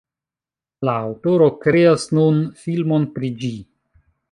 [0.89, 3.55] La aŭtoro kreas nun filmon pri ĝi.